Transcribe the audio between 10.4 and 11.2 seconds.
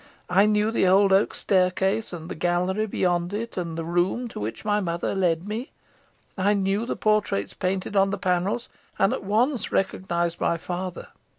my father.